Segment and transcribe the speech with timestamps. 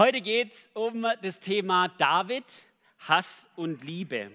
[0.00, 2.46] Heute geht es um das Thema David,
[3.00, 4.30] Hass und Liebe.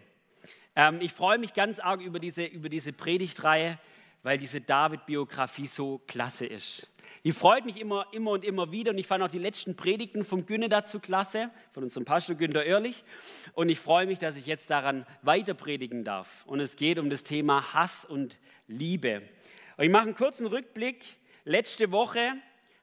[0.75, 3.79] Ähm, ich freue mich ganz arg über diese, über diese Predigtreihe,
[4.21, 6.91] weil diese David-Biografie so klasse ist.
[7.23, 10.23] Die freut mich immer, immer und immer wieder und ich fand auch die letzten Predigten
[10.23, 13.03] vom Günne dazu klasse, von unserem Pastor Günter Oerlich.
[13.53, 16.45] Und ich freue mich, dass ich jetzt daran weiter predigen darf.
[16.45, 18.37] Und es geht um das Thema Hass und
[18.67, 19.23] Liebe.
[19.77, 21.03] Und ich mache einen kurzen Rückblick.
[21.43, 22.33] Letzte Woche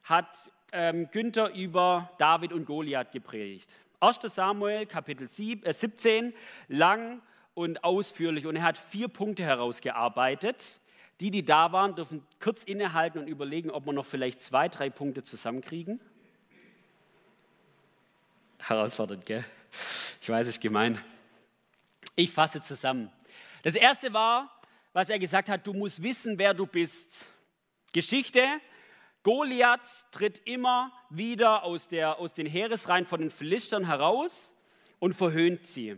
[0.03, 0.27] hat
[0.73, 3.73] ähm, Günther über David und Goliath gepredigt.
[3.99, 4.19] 1.
[4.23, 6.33] Samuel, Kapitel 7, äh 17,
[6.67, 7.21] lang
[7.53, 8.45] und ausführlich.
[8.45, 10.79] Und er hat vier Punkte herausgearbeitet.
[11.19, 14.89] Die, die da waren, dürfen kurz innehalten und überlegen, ob wir noch vielleicht zwei, drei
[14.89, 16.01] Punkte zusammenkriegen.
[18.59, 19.45] Herausfordernd, gell?
[20.21, 20.99] Ich weiß, es ist gemein.
[22.15, 23.11] Ich fasse zusammen.
[23.61, 24.61] Das erste war,
[24.91, 27.27] was er gesagt hat, du musst wissen, wer du bist.
[27.91, 28.43] Geschichte,
[29.23, 34.51] Goliath tritt immer wieder aus, der, aus den Heeresreihen von den Philistern heraus
[34.99, 35.97] und verhöhnt sie.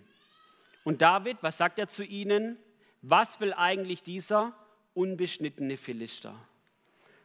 [0.84, 2.58] Und David, was sagt er zu ihnen?
[3.02, 4.54] Was will eigentlich dieser
[4.94, 6.36] unbeschnittene Philister?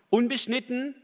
[0.08, 0.94] Unbeschnitten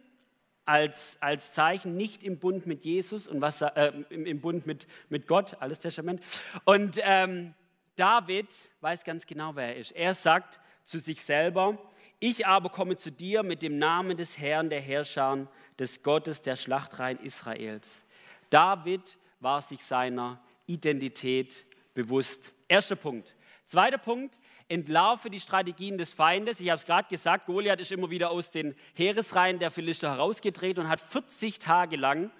[0.64, 4.86] als, als Zeichen nicht im Bund mit Jesus und was, äh, im, im, Bund mit,
[5.10, 6.20] mit Gott, alles Testament.
[6.64, 7.54] Und ähm,
[7.94, 8.48] David
[8.80, 9.92] weiß ganz genau, wer er ist.
[9.92, 11.78] Er sagt zu sich selber,
[12.18, 15.46] ich aber komme zu dir mit dem Namen des Herrn der Herrscher,
[15.78, 18.04] des Gottes der Schlachtreihen Israels.
[18.48, 22.54] David war sich seiner Identität bewusst.
[22.68, 23.34] Erster Punkt.
[23.66, 26.60] Zweiter Punkt, entlarve die Strategien des Feindes.
[26.60, 30.84] Ich habe es gerade gesagt, Goliath ist immer wieder aus den Heeresreihen der Philister herausgetreten
[30.84, 32.30] und hat 40 Tage lang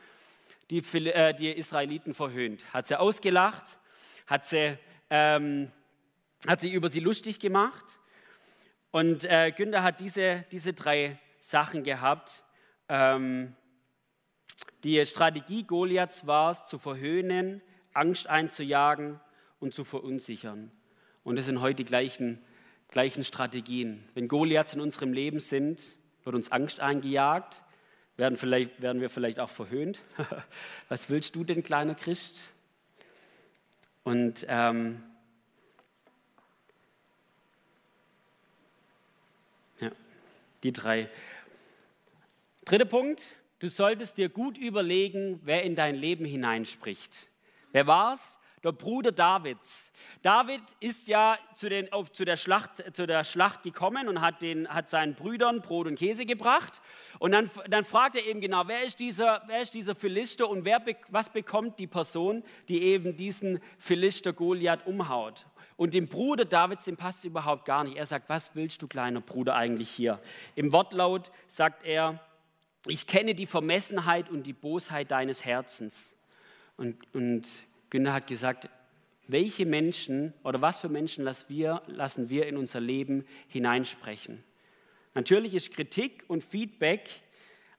[0.70, 2.72] die, äh, die Israeliten verhöhnt.
[2.72, 3.78] Hat sie ausgelacht,
[4.26, 4.78] hat sie,
[5.10, 5.70] ähm,
[6.46, 7.98] hat sie über sie lustig gemacht
[8.96, 12.42] und äh, Günther hat diese, diese drei Sachen gehabt.
[12.88, 13.54] Ähm,
[14.84, 17.60] die Strategie Goliaths war es, zu verhöhnen,
[17.92, 19.20] Angst einzujagen
[19.60, 20.72] und zu verunsichern.
[21.24, 22.42] Und das sind heute die gleichen,
[22.88, 24.02] gleichen Strategien.
[24.14, 25.82] Wenn Goliaths in unserem Leben sind,
[26.24, 27.62] wird uns Angst eingejagt,
[28.16, 30.00] werden, vielleicht, werden wir vielleicht auch verhöhnt.
[30.88, 32.48] Was willst du denn, kleiner Christ?
[34.04, 35.02] Und ähm,
[40.66, 41.08] Die drei.
[42.64, 43.22] Dritter Punkt,
[43.60, 47.28] du solltest dir gut überlegen, wer in dein Leben hineinspricht.
[47.70, 48.36] Wer war's?
[48.64, 49.92] Der Bruder Davids.
[50.22, 54.42] David ist ja zu, den, auf, zu, der Schlacht, zu der Schlacht gekommen und hat,
[54.42, 56.82] den, hat seinen Brüdern Brot und Käse gebracht.
[57.20, 60.64] Und dann, dann fragt er eben genau, wer ist dieser, wer ist dieser Philister und
[60.64, 65.46] wer, was bekommt die Person, die eben diesen Philister Goliath umhaut.
[65.76, 67.96] Und dem Bruder Davids, dem passt es überhaupt gar nicht.
[67.96, 70.20] Er sagt, was willst du, kleiner Bruder, eigentlich hier?
[70.54, 72.20] Im Wortlaut sagt er,
[72.86, 76.14] ich kenne die Vermessenheit und die Bosheit deines Herzens.
[76.76, 77.46] Und, und
[77.90, 78.70] Günther hat gesagt,
[79.28, 84.44] welche Menschen oder was für Menschen lassen wir, lassen wir in unser Leben hineinsprechen?
[85.14, 87.08] Natürlich ist Kritik und Feedback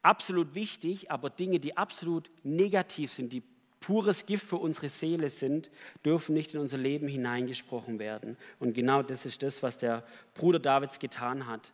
[0.01, 3.43] absolut wichtig, aber Dinge, die absolut negativ sind, die
[3.79, 5.69] pures Gift für unsere Seele sind,
[6.05, 8.37] dürfen nicht in unser Leben hineingesprochen werden.
[8.59, 11.71] Und genau das ist das, was der Bruder Davids getan hat.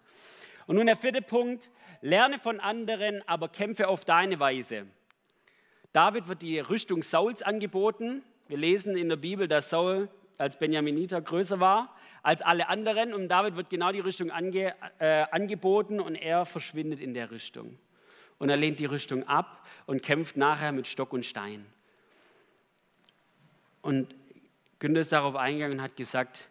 [0.67, 1.69] Und nun der vierte Punkt,
[2.01, 4.85] lerne von anderen, aber kämpfe auf deine Weise.
[5.91, 8.23] David wird die Rüstung Sauls angeboten.
[8.47, 13.27] Wir lesen in der Bibel, dass Saul als Benjaminiter größer war als alle anderen und
[13.27, 17.77] David wird genau die Rüstung ange, äh, angeboten und er verschwindet in der Rüstung.
[18.39, 21.65] Und er lehnt die Rüstung ab und kämpft nachher mit Stock und Stein.
[23.83, 24.15] Und
[24.79, 26.49] Günther ist darauf eingegangen und hat gesagt,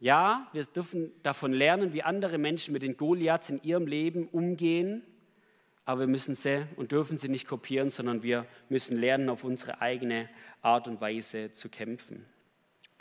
[0.00, 5.02] ja, wir dürfen davon lernen, wie andere Menschen mit den Goliaths in ihrem Leben umgehen,
[5.84, 9.80] aber wir müssen sie und dürfen sie nicht kopieren, sondern wir müssen lernen, auf unsere
[9.80, 10.28] eigene
[10.62, 12.26] Art und Weise zu kämpfen.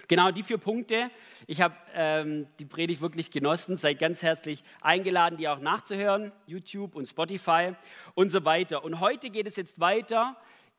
[0.09, 1.09] Genau die vier Punkte.
[1.47, 3.77] Ich habe ähm, die Predigt wirklich genossen.
[3.77, 6.33] Seid ganz herzlich eingeladen, die auch nachzuhören.
[6.45, 7.73] YouTube und Spotify
[8.13, 8.83] und so weiter.
[8.83, 10.35] Und heute geht es jetzt weiter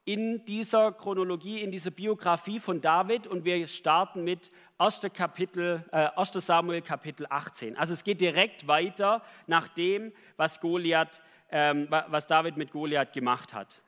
[0.06, 5.00] in dieser Chronologie, in dieser Biografie von David und wir starten mit 1.
[5.12, 6.40] Kapitel, äh, 1.
[6.40, 7.76] Samuel Kapitel 18.
[7.76, 11.20] Also es geht direkt weiter nach dem, was, Goliath,
[11.50, 13.82] ähm, was David mit Goliath gemacht hat.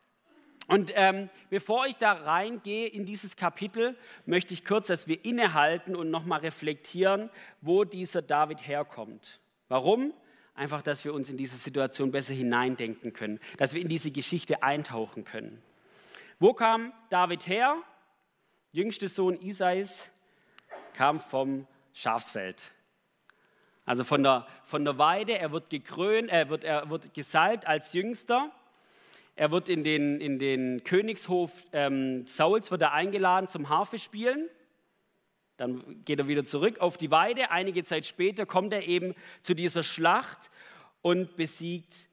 [0.66, 3.96] Und ähm, bevor ich da reingehe in dieses Kapitel,
[4.26, 9.38] möchte ich kurz, dass wir innehalten und nochmal reflektieren, wo dieser David herkommt.
[9.68, 10.12] Warum?
[10.56, 14.64] Einfach, dass wir uns in diese Situation besser hineindenken können, dass wir in diese Geschichte
[14.64, 15.62] eintauchen können.
[16.40, 17.82] Wo kam David her?
[18.70, 20.08] Jüngster Sohn Isais
[20.94, 22.62] kam vom Schafsfeld.
[23.84, 27.92] Also von der, von der Weide, er wird gekrönt, er wird, er wird gesalbt als
[27.92, 28.52] Jüngster.
[29.34, 34.48] er wird in den, in den Königshof ähm, Sauls wird er eingeladen zum Harfe spielen.
[35.56, 37.50] Dann geht er wieder zurück auf die Weide.
[37.50, 40.50] Einige Zeit später kommt er eben zu dieser Schlacht
[41.02, 42.06] und besiegt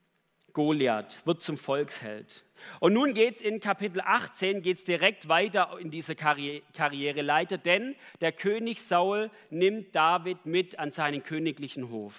[0.53, 2.44] Goliath, wird zum Volksheld.
[2.79, 7.95] Und nun geht es in Kapitel 18 geht's direkt weiter in diese Karri Karriereleiter, denn
[8.21, 12.13] der König Saul nimmt David mit an seinen königlichen Hof.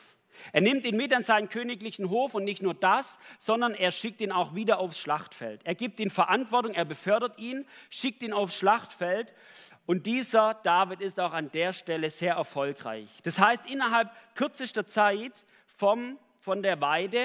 [0.53, 4.21] Er nimmt ihn mit an seinen königlichen Hof und nicht nur das, sondern er schickt
[4.21, 5.61] ihn auch wieder aufs Schlachtfeld.
[5.65, 9.35] Er gibt ihm Verantwortung, er befördert ihn, schickt ihn aufs Schlachtfeld
[9.87, 13.09] und dieser David ist auch an der Stelle sehr erfolgreich.
[13.23, 17.25] Das heißt, innerhalb kürzester Zeit vom, von der Weide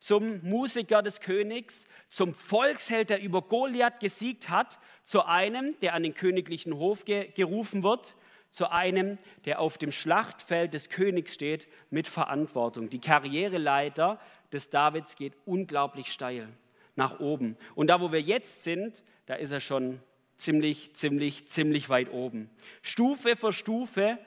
[0.00, 6.02] zum Musiker des Königs, zum Volksheld, der über Goliath gesiegt hat, zu einem, der an
[6.02, 8.16] den königlichen Hof ge gerufen wird,
[8.48, 12.90] zu einem, der auf dem Schlachtfeld des Königs steht mit Verantwortung.
[12.90, 14.18] Die Karriereleiter
[14.52, 16.48] des Davids geht unglaublich steil
[16.96, 17.56] nach oben.
[17.74, 20.00] Und da, wo wir jetzt sind, da ist er schon
[20.36, 22.50] ziemlich, ziemlich, ziemlich weit oben.
[22.82, 24.18] Stufe für Stufe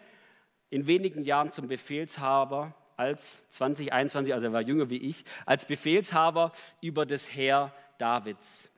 [0.69, 6.51] in wenigen Jahren zum Befehlshaber als 2021, also er war jünger wie ich, als Befehlshaber
[6.81, 8.69] über das Heer Davids.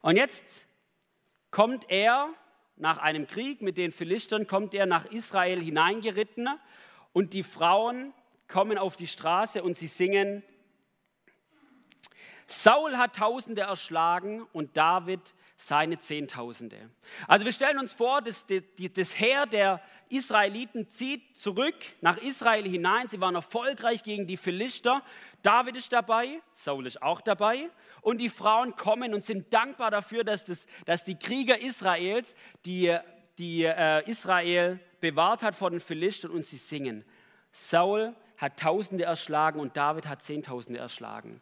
[0.00, 0.66] Und jetzt
[1.50, 2.30] kommt er
[2.76, 6.48] nach einem Krieg mit den Philistern, kommt er nach Israel hineingeritten
[7.12, 8.12] und die Frauen
[8.48, 10.42] kommen auf die Straße und sie singen,
[12.52, 15.20] Saul hat Tausende erschlagen und David
[15.56, 16.90] seine Zehntausende.
[17.28, 18.44] Also wir stellen uns vor, das,
[18.94, 23.08] das Heer der Israeliten zieht zurück nach Israel hinein.
[23.08, 25.02] Sie waren erfolgreich gegen die Philister.
[25.42, 27.70] David ist dabei, Saul ist auch dabei.
[28.00, 32.96] Und die Frauen kommen und sind dankbar dafür, dass, das, dass die Krieger Israels, die,
[33.38, 37.04] die äh, Israel bewahrt hat vor den Philistern und sie singen.
[37.52, 41.40] Saul hat Tausende erschlagen und David hat Zehntausende erschlagen.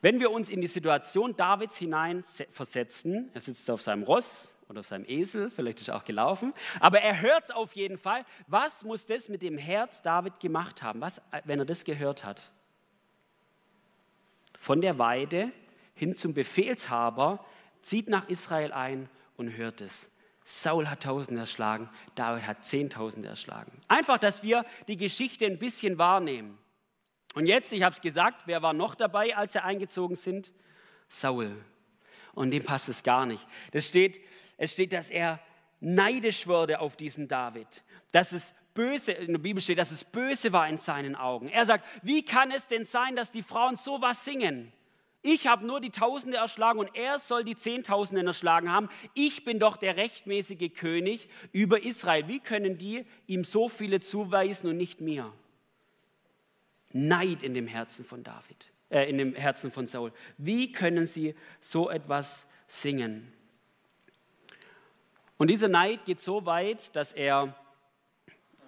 [0.00, 4.80] Wenn wir uns in die Situation Davids hinein versetzen, er sitzt auf seinem Ross oder
[4.80, 8.24] auf seinem Esel, vielleicht ist er auch gelaufen, aber er hört es auf jeden Fall.
[8.46, 12.52] Was muss das mit dem Herz David gemacht haben, was, wenn er das gehört hat?
[14.58, 15.52] Von der Weide
[15.96, 17.44] hin zum Befehlshaber,
[17.80, 20.08] zieht nach Israel ein und hört es.
[20.44, 23.72] Saul hat Tausende erschlagen, David hat Zehntausende erschlagen.
[23.88, 26.58] Einfach, dass wir die Geschichte ein bisschen wahrnehmen.
[27.36, 30.54] Und jetzt, ich habe es gesagt, wer war noch dabei, als sie eingezogen sind?
[31.10, 31.62] Saul.
[32.32, 33.46] Und dem passt es gar nicht.
[33.72, 34.22] Das steht,
[34.56, 35.38] es steht, dass er
[35.78, 37.84] neidisch wurde auf diesen David.
[38.10, 41.48] Dass es böse, in der Bibel steht, dass es böse war in seinen Augen.
[41.48, 44.72] Er sagt, wie kann es denn sein, dass die Frauen sowas singen?
[45.20, 48.88] Ich habe nur die Tausende erschlagen und er soll die Zehntausenden erschlagen haben.
[49.12, 52.28] Ich bin doch der rechtmäßige König über Israel.
[52.28, 55.34] Wie können die ihm so viele zuweisen und nicht mir?
[56.96, 60.12] Neid in dem Herzen von David, äh, in dem Herzen von Saul.
[60.38, 63.32] Wie können sie so etwas singen?
[65.36, 67.54] Und dieser Neid geht so weit, dass er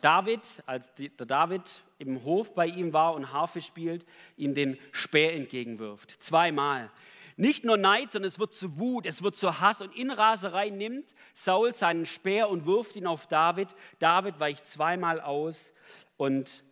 [0.01, 1.63] David, als der David
[1.99, 4.05] im Hof bei ihm war und Harfe spielt,
[4.37, 6.11] ihm den Speer entgegenwirft.
[6.23, 6.91] Zweimal.
[7.37, 10.71] Nicht nur Neid, sondern es wird zu Wut, es wird zu Hass und in Raserei
[10.71, 13.69] nimmt Saul seinen Speer und wirft ihn auf David.
[13.99, 15.73] David weicht zweimal aus
[16.17, 16.65] und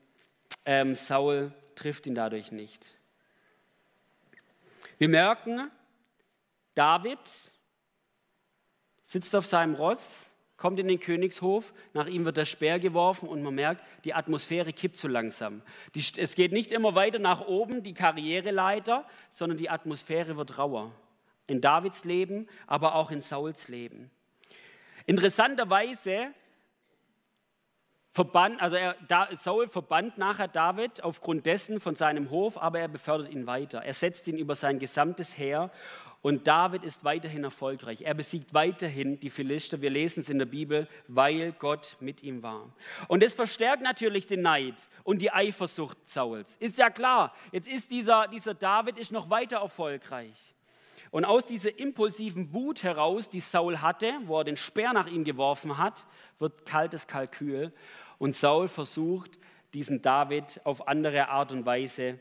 [0.65, 2.85] ähm, Saul trifft ihn dadurch nicht.
[4.99, 5.71] Wir merken,
[6.75, 7.19] David
[9.03, 13.43] sitzt auf seinem Ross, kommt in den Königshof, nach ihm wird der Speer geworfen und
[13.43, 15.63] man merkt, die Atmosphäre kippt so langsam.
[15.95, 20.93] Die, es geht nicht immer weiter nach oben, die Karriereleiter, sondern die Atmosphäre wird rauer.
[21.47, 24.11] In Davids Leben, aber auch in Sauls Leben.
[25.05, 26.33] Interessanterweise
[28.17, 28.97] verbannt, also er,
[29.33, 33.83] Saul verbannt nachher David aufgrund dessen von seinem Hof, aber er befördert ihn weiter.
[33.83, 35.71] Er setzt ihn über sein gesamtes Heer
[36.23, 38.01] und David ist weiterhin erfolgreich.
[38.01, 39.83] Er besiegt weiterhin die Philister.
[39.83, 42.73] Wir lesen es in der Bibel, weil Gott mit ihm war.
[43.07, 46.57] Und es verstärkt natürlich den Neid und die Eifersucht Sauls.
[46.59, 50.55] Ist ja klar, jetzt ist dieser, dieser David ist noch weiter erfolgreich.
[51.11, 55.23] Und aus dieser impulsiven Wut heraus, die Saul hatte, wo er den Speer nach ihm
[55.23, 56.07] geworfen hat,
[56.39, 57.73] wird kaltes Kalkül.
[58.19, 59.31] Und Saul versucht,
[59.75, 62.19] diesen David auf andere Art und Weise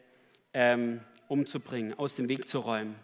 [0.54, 2.96] ähm, umzubringen, aus dem Weg zu räumen.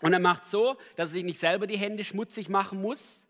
[0.00, 3.24] Und er macht so, dass er sich nicht selber die Hände schmutzig machen muss,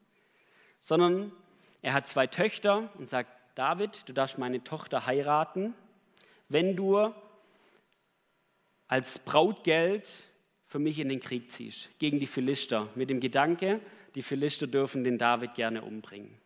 [0.81, 1.33] sondern
[1.81, 5.75] er hat zwei Töchter und sagt, David, du darfst meine Tochter heiraten,
[6.49, 7.13] wenn du
[8.87, 10.09] als Brautgeld
[10.67, 13.81] für mich in den Krieg ziehst, gegen die Philister, mit dem Gedanke,
[14.15, 16.39] die Philister dürfen den David gerne umbringen.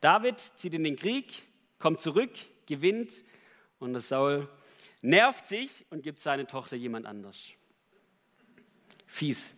[0.00, 1.44] David zieht in den Krieg,
[1.78, 2.32] kommt zurück,
[2.66, 3.12] gewinnt
[3.78, 4.48] und der Saul
[5.00, 7.50] nervt sich und gibt seine Tochter jemand anders.
[9.06, 9.54] Fies.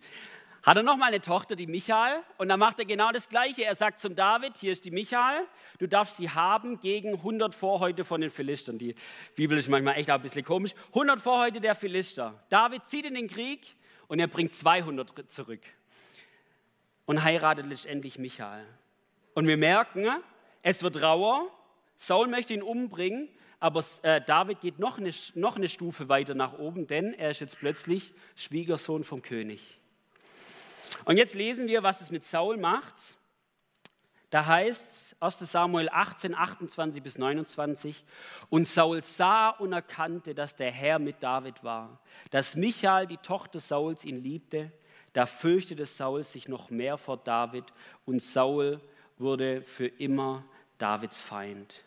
[0.63, 3.65] Hat er noch mal eine Tochter, die Michael, und dann macht er genau das Gleiche.
[3.65, 5.47] Er sagt zum David: Hier ist die Michael,
[5.79, 8.77] du darfst sie haben gegen 100 Vorhäute von den Philistern.
[8.77, 8.95] Die
[9.35, 10.73] Bibel ist manchmal echt auch ein bisschen komisch.
[10.89, 12.45] 100 Vorhäute der Philister.
[12.51, 13.75] David zieht in den Krieg
[14.07, 15.63] und er bringt 200 zurück
[17.07, 18.67] und heiratet letztendlich Michael.
[19.33, 20.09] Und wir merken,
[20.63, 21.51] es wird rauer.
[22.03, 23.29] Saul möchte ihn umbringen,
[23.59, 27.41] aber äh, David geht noch eine, noch eine Stufe weiter nach oben, denn er ist
[27.41, 29.79] jetzt plötzlich Schwiegersohn vom König.
[31.05, 32.95] Und jetzt lesen wir, was es mit Saul macht.
[34.31, 38.03] Da heißt es 1 Samuel 18, 28 bis 29,
[38.49, 43.61] und Saul sah und erkannte, dass der Herr mit David war, dass Michael, die Tochter
[43.61, 44.73] Sauls, ihn liebte.
[45.13, 47.67] Da fürchtete Saul sich noch mehr vor David
[48.07, 48.81] und Saul
[49.19, 50.47] wurde für immer
[50.79, 51.85] Davids Feind.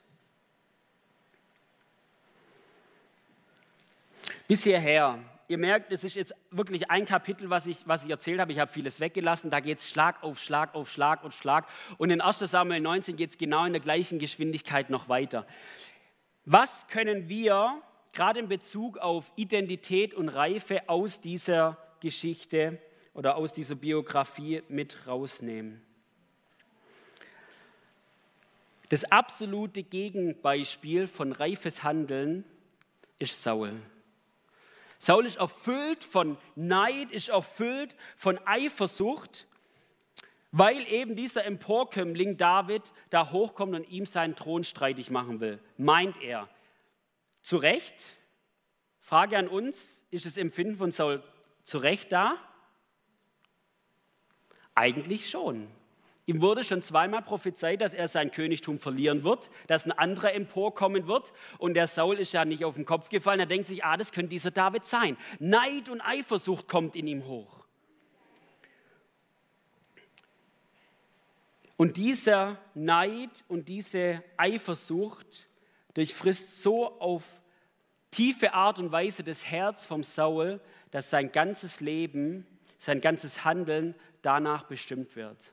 [4.48, 8.40] Bis hierher ihr merkt, es ist jetzt wirklich ein Kapitel, was ich, was ich erzählt
[8.40, 8.52] habe.
[8.52, 9.50] Ich habe vieles weggelassen.
[9.50, 11.68] Da geht es Schlag auf Schlag auf Schlag auf Schlag.
[11.98, 15.46] Und in 1 Samuel 19 geht es genau in der gleichen Geschwindigkeit noch weiter.
[16.46, 17.82] Was können wir
[18.14, 22.80] gerade in Bezug auf Identität und Reife aus dieser Geschichte
[23.14, 25.82] oder aus dieser Biografie mit rausnehmen?
[28.90, 32.46] Das absolute Gegenbeispiel von reifes Handeln
[33.18, 33.82] ist Saul.
[35.04, 39.48] Saul ist erfüllt von Neid, ist erfüllt von Eifersucht,
[40.54, 46.22] weil eben dieser Emporkömmling David da hochkommt und ihm seinen Thron streitig machen will, meint
[46.22, 46.48] er.
[47.42, 48.16] Zu Recht?
[49.02, 51.22] Frage an uns, ist das Empfinden von Saul
[51.64, 52.38] zu Recht da?
[54.74, 55.68] Eigentlich schon.
[56.26, 61.06] Ihm wurde schon zweimal prophezeit, dass er sein Königtum verlieren wird, dass ein anderer emporkommen
[61.08, 61.34] wird.
[61.58, 63.42] Und der Saul ist ja nicht auf den Kopf gefallen.
[63.42, 65.18] Er denkt sich, ah, das könnte dieser David sein.
[65.40, 67.64] Neid und Eifersucht kommt in ihm hoch.
[71.76, 75.50] Und dieser Neid und diese Eifersucht
[75.94, 77.24] durchfrisst so auf
[78.12, 80.62] tiefe Art und Weise das Herz vom Saul,
[80.92, 85.52] dass sein ganzes Leben, sein ganzes Handeln danach bestimmt wird.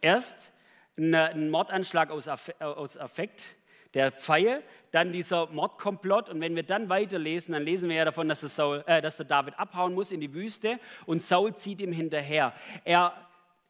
[0.00, 0.52] Erst
[0.96, 3.56] ein Mordanschlag aus Affekt,
[3.94, 6.28] der Pfeil, dann dieser Mordkomplott.
[6.28, 9.26] Und wenn wir dann weiterlesen, dann lesen wir ja davon, dass, Saul, äh, dass der
[9.26, 12.52] David abhauen muss in die Wüste und Saul zieht ihm hinterher.
[12.84, 13.14] Er,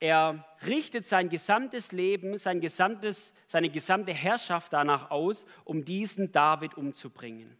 [0.00, 6.76] er richtet sein gesamtes Leben, sein gesamtes, seine gesamte Herrschaft danach aus, um diesen David
[6.76, 7.56] umzubringen.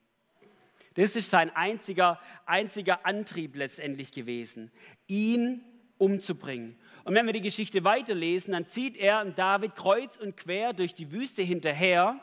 [0.95, 4.73] Das ist sein einziger, einziger Antrieb letztendlich gewesen,
[5.07, 5.65] ihn
[5.97, 6.77] umzubringen.
[7.09, 11.11] Und wenn wir die Geschichte weiterlesen, dann zieht er David kreuz und quer durch die
[11.11, 12.21] Wüste hinterher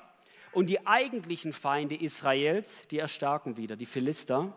[0.52, 4.54] und die eigentlichen Feinde Israels, die erstarken wieder, die Philister.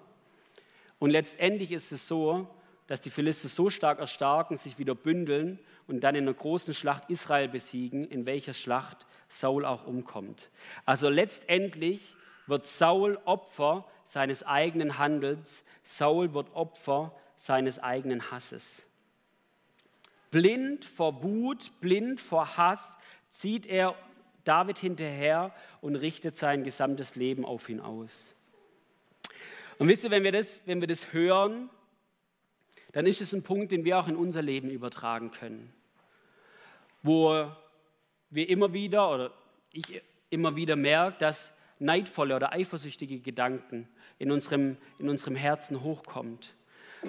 [0.98, 2.46] Und letztendlich ist es so,
[2.88, 7.08] dass die Philister so stark erstarken, sich wieder bündeln und dann in einer großen Schlacht
[7.08, 10.50] Israel besiegen, in welcher Schlacht Saul auch umkommt.
[10.84, 12.16] Also letztendlich
[12.46, 18.84] wird Saul Opfer seines eigenen Handels, Saul wird Opfer seines eigenen Hasses.
[20.30, 22.96] Blind vor Wut, blind vor Hass
[23.30, 23.94] zieht er
[24.44, 28.34] David hinterher und richtet sein gesamtes Leben auf ihn aus.
[29.78, 31.70] Und wisst ihr, wenn wir das, wenn wir das hören,
[32.92, 35.72] dann ist es ein Punkt, den wir auch in unser Leben übertragen können.
[37.02, 37.50] Wo
[38.30, 39.34] wir immer wieder oder
[39.72, 46.54] ich immer wieder merke, dass neidvolle oder eifersüchtige Gedanken in unserem, in unserem Herzen hochkommt.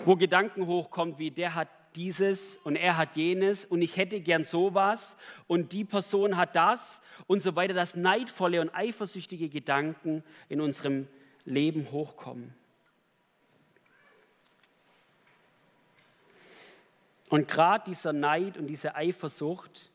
[0.06, 4.44] Wo Gedanken hochkommen wie der hat dieses und er hat jenes und ich hätte gern
[4.44, 5.16] sowas
[5.48, 11.08] und die Person hat das und so weiter, dass neidvolle und eifersüchtige Gedanken in unserem
[11.46, 12.54] Leben hochkommen.
[17.30, 19.92] Und gerade dieser Neid und diese Eifersucht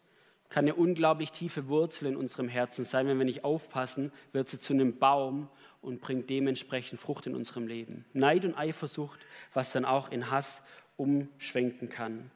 [0.49, 3.09] kann eine unglaublich tiefe Wurzel in unserem Herzen sein.
[3.09, 5.49] Wenn wir nicht aufpassen, wird sie zu einem Baum
[5.83, 8.05] und bringt dementsprechend Frucht in unserem Leben.
[8.13, 9.19] Neid und Eifersucht,
[9.53, 10.63] was dann auch in Hass
[10.97, 12.31] umschwenken kann.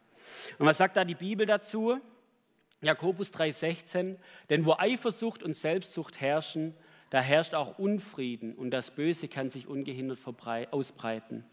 [0.58, 1.98] Und was sagt da die Bibel dazu?
[2.80, 4.16] Jakobus 3:16,
[4.50, 6.74] denn wo Eifersucht und Selbstsucht herrschen,
[7.10, 10.18] da herrscht auch Unfrieden und das Böse kann sich ungehindert
[10.70, 11.44] ausbreiten.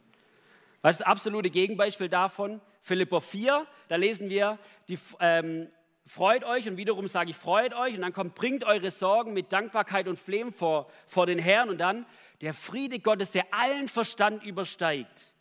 [0.81, 2.61] Was ist das absolute Gegenbeispiel davon?
[2.81, 5.67] Philipper 4, da lesen wir, die, ähm,
[6.05, 9.51] freut euch und wiederum sage ich, freut euch und dann kommt, bringt eure Sorgen mit
[9.51, 12.05] Dankbarkeit und Flehen vor, vor den Herrn und dann
[12.41, 15.33] der Friede Gottes, der allen Verstand übersteigt,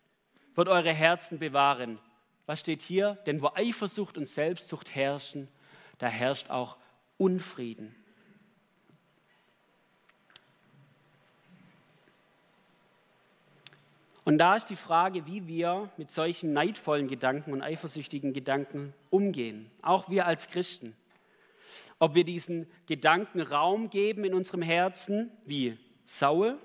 [0.55, 1.99] wird eure Herzen bewahren.
[2.45, 3.17] Was steht hier?
[3.25, 5.47] Denn wo Eifersucht und Selbstsucht herrschen,
[5.97, 6.77] da herrscht auch
[7.17, 7.95] Unfrieden.
[14.25, 19.69] Und da ist die Frage, wie wir mit solchen neidvollen Gedanken und eifersüchtigen Gedanken umgehen,
[19.83, 20.95] auch wir als Christen.
[21.99, 26.57] Ob wir diesen Gedanken Raum geben in unserem Herzen, wie Saul,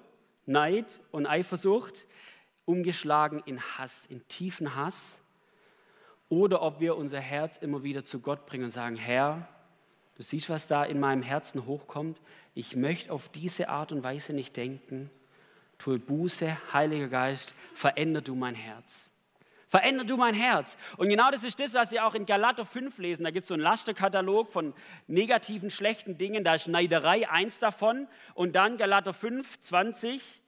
[0.47, 2.07] Neid und Eifersucht,
[2.65, 5.21] umgeschlagen in Hass, in tiefen Hass,
[6.29, 9.49] oder ob wir unser Herz immer wieder zu Gott bringen und sagen, Herr,
[10.17, 12.21] du siehst, was da in meinem Herzen hochkommt,
[12.55, 15.11] ich möchte auf diese Art und Weise nicht denken
[15.81, 19.11] tue Buße, Heiliger Geist, veränder du mein Herz.
[19.67, 20.77] Veränder du mein Herz.
[20.97, 23.23] Und genau das ist das, was Sie auch in Galater 5 lesen.
[23.23, 24.75] Da gibt es so einen Lasterkatalog von
[25.07, 26.43] negativen, schlechten Dingen.
[26.43, 28.09] Da ist Neiderei eins davon.
[28.35, 30.40] Und dann Galater 5, 20,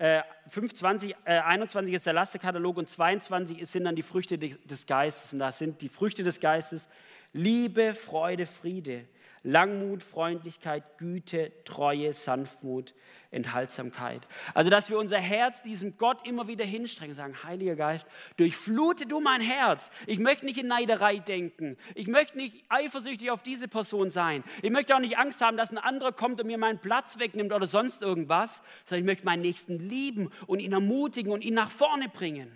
[0.00, 4.86] äh, 5, 20, äh, 21 ist der Lasterkatalog und 22 sind dann die Früchte des
[4.86, 5.34] Geistes.
[5.34, 6.88] Und da sind die Früchte des Geistes
[7.34, 9.04] Liebe, Freude, Friede,
[9.42, 12.94] Langmut, Freundlichkeit, Güte, Treue, Sanftmut,
[13.30, 14.26] Enthaltsamkeit.
[14.52, 18.06] Also, dass wir unser Herz diesem Gott immer wieder hinstrengen, sagen, Heiliger Geist,
[18.36, 19.90] durchflute du mein Herz.
[20.06, 21.78] Ich möchte nicht in Neiderei denken.
[21.94, 24.44] Ich möchte nicht eifersüchtig auf diese Person sein.
[24.62, 27.52] Ich möchte auch nicht Angst haben, dass ein anderer kommt und mir meinen Platz wegnimmt
[27.52, 31.70] oder sonst irgendwas, sondern ich möchte meinen Nächsten lieben und ihn ermutigen und ihn nach
[31.70, 32.52] vorne bringen.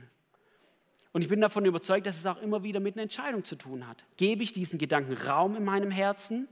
[1.13, 3.87] Und ich bin davon überzeugt, dass es auch immer wieder mit einer Entscheidung zu tun
[3.87, 4.05] hat.
[4.17, 6.49] Gebe ich diesen Gedanken Raum in meinem Herzen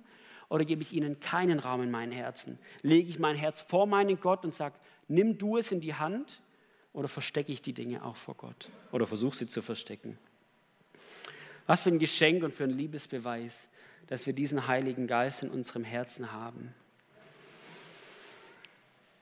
[0.53, 2.59] oder gebe ich ihnen keinen Raum in meinem Herzen?
[2.83, 4.75] Lege ich mein Herz vor meinen Gott und sage,
[5.09, 6.43] nimm du es in die Hand
[6.93, 10.19] oder verstecke ich die Dinge auch vor Gott oder versuche sie zu verstecken?
[11.67, 13.67] Was für ein Geschenk und für ein Liebesbeweis,
[14.09, 16.75] dass wir diesen Heiligen Geist in unserem Herzen haben.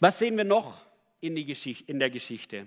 [0.01, 0.85] Was sehen wir noch
[1.21, 2.67] in, in der Geschichte?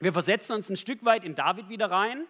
[0.00, 2.24] Wir versetzen uns ein Stück weit in David wieder rein.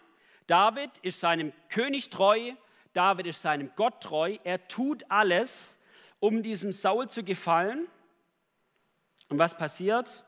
[0.49, 2.55] David ist seinem König treu
[2.95, 4.39] David ist seinem Gott treu.
[4.45, 5.77] Er tut alles,
[6.21, 7.87] um diesem Saul zu gefallen.
[9.29, 10.25] Und was passiert?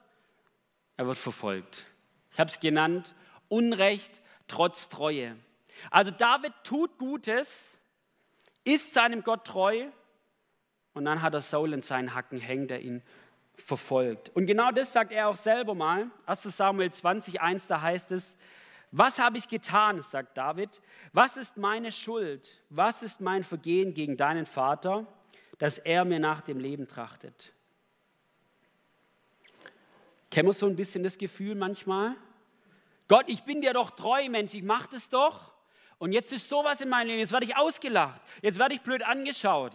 [0.96, 1.86] Er wird verfolgt.
[2.32, 3.14] Ich habe es genannt,
[3.48, 5.36] Unrecht trotz Treue.
[5.90, 7.80] Also David tut Gutes,
[8.64, 9.86] ist seinem Gott treu
[10.94, 13.02] und dann hat er Saul in seinen Hacken hängen, der ihn
[13.54, 14.30] verfolgt.
[14.30, 16.10] Und genau das sagt er auch selber mal.
[16.26, 18.36] 1 Samuel 20, 1, da heißt es,
[18.92, 20.80] was habe ich getan, sagt David.
[21.12, 22.62] Was ist meine Schuld?
[22.70, 25.06] Was ist mein Vergehen gegen deinen Vater,
[25.58, 27.52] dass er mir nach dem Leben trachtet?
[30.30, 32.14] Kennen wir so ein bisschen das Gefühl manchmal?
[33.08, 35.52] Gott, ich bin dir doch treu, Mensch, ich mache das doch.
[35.98, 39.02] Und jetzt ist sowas in meinem Leben, jetzt werde ich ausgelacht, jetzt werde ich blöd
[39.02, 39.72] angeschaut.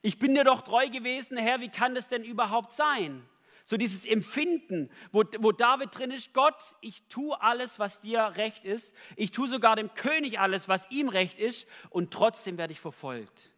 [0.00, 3.28] Ich bin dir doch treu gewesen, Herr, wie kann das denn überhaupt sein?
[3.68, 8.64] So dieses Empfinden, wo, wo David drin ist, Gott, ich tue alles, was dir recht
[8.64, 8.94] ist.
[9.14, 11.66] Ich tue sogar dem König alles, was ihm recht ist.
[11.90, 13.52] Und trotzdem werde ich verfolgt.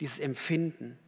[0.00, 0.98] Dieses Empfinden.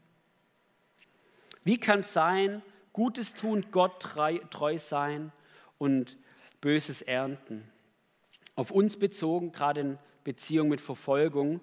[1.64, 5.32] Wie kann es sein, Gutes tun, Gott treu sein
[5.78, 6.16] und
[6.60, 7.68] Böses ernten?
[8.54, 11.58] Auf uns bezogen, gerade in Beziehung mit Verfolgung,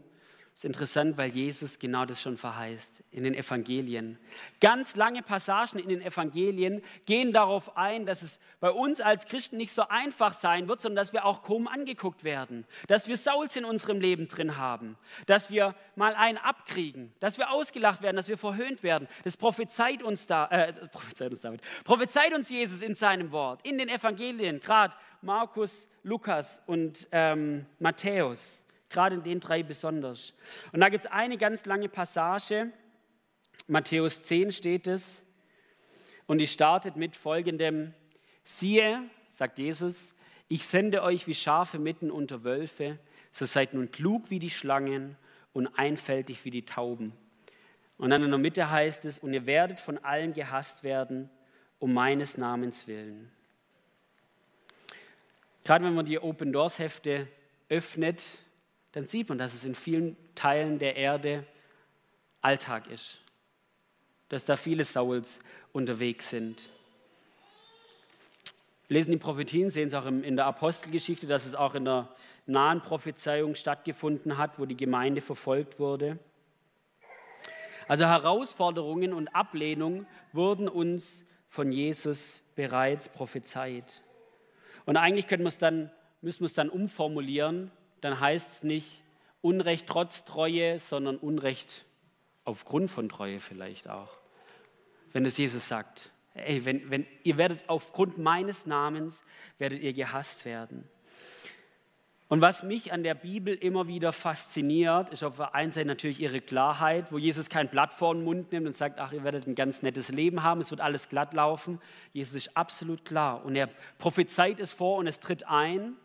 [0.53, 4.19] ist interessant, weil Jesus genau das schon verheißt in den Evangelien.
[4.59, 9.57] Ganz lange Passagen in den Evangelien gehen darauf ein, dass es bei uns als Christen
[9.57, 13.55] nicht so einfach sein wird, sondern dass wir auch kaum angeguckt werden, dass wir Sauls
[13.55, 18.27] in unserem Leben drin haben, dass wir mal einen abkriegen, dass wir ausgelacht werden, dass
[18.27, 19.07] wir verhöhnt werden.
[19.23, 23.77] Das prophezeit uns, da, äh, prophezeit uns David, prophezeit uns Jesus in seinem Wort, in
[23.77, 28.60] den Evangelien, gerade Markus, Lukas und ähm, Matthäus
[28.91, 30.33] gerade in den drei besonders.
[30.71, 32.71] Und da gibt es eine ganz lange Passage,
[33.67, 35.23] Matthäus 10 steht es,
[36.27, 37.93] und die startet mit folgendem,
[38.43, 40.13] siehe, sagt Jesus,
[40.47, 42.99] ich sende euch wie Schafe mitten unter Wölfe,
[43.31, 45.17] so seid nun klug wie die Schlangen
[45.53, 47.13] und einfältig wie die Tauben.
[47.97, 51.29] Und dann in der Mitte heißt es, und ihr werdet von allen gehasst werden,
[51.79, 53.31] um meines Namens willen.
[55.63, 57.27] Gerade wenn man die Open Doors Hefte
[57.69, 58.23] öffnet,
[58.91, 61.45] dann sieht man, dass es in vielen Teilen der Erde
[62.41, 63.19] Alltag ist.
[64.29, 65.39] Dass da viele Sauls
[65.71, 66.57] unterwegs sind.
[68.89, 72.09] Lesen die Prophetien, sehen es auch in der Apostelgeschichte, dass es auch in der
[72.45, 76.19] nahen Prophezeiung stattgefunden hat, wo die Gemeinde verfolgt wurde.
[77.87, 84.01] Also Herausforderungen und Ablehnung wurden uns von Jesus bereits prophezeit.
[84.85, 87.71] Und eigentlich können wir es dann, müssen wir es dann umformulieren
[88.01, 89.01] dann heißt es nicht
[89.41, 91.85] Unrecht trotz Treue, sondern Unrecht
[92.43, 94.09] aufgrund von Treue vielleicht auch.
[95.13, 99.21] Wenn es Jesus sagt, ey, wenn, wenn, ihr werdet aufgrund meines Namens,
[99.57, 100.87] werdet ihr gehasst werden.
[102.31, 106.21] Und was mich an der Bibel immer wieder fasziniert, ist auf der einen Seite natürlich
[106.21, 109.47] ihre Klarheit, wo Jesus kein Blatt vor den Mund nimmt und sagt, ach, ihr werdet
[109.47, 111.81] ein ganz nettes Leben haben, es wird alles glatt laufen.
[112.13, 115.97] Jesus ist absolut klar und er prophezeit es vor und es tritt ein,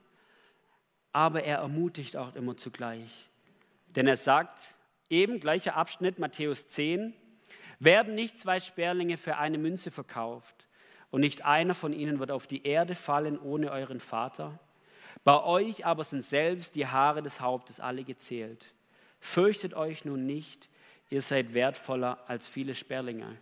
[1.16, 3.31] aber er ermutigt auch immer zugleich.
[3.88, 4.61] Denn er sagt,
[5.09, 7.14] eben gleicher Abschnitt, Matthäus 10,
[7.79, 10.66] werden nicht zwei Sperlinge für eine Münze verkauft
[11.11, 14.59] und nicht einer von ihnen wird auf die Erde fallen ohne euren Vater.
[15.24, 18.74] Bei euch aber sind selbst die Haare des Hauptes alle gezählt.
[19.18, 20.68] Fürchtet euch nun nicht,
[21.09, 23.38] ihr seid wertvoller als viele Sperlinge.